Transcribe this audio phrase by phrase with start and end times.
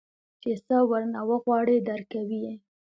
[0.41, 2.53] چې سه ورنه وغواړې درکوي يې.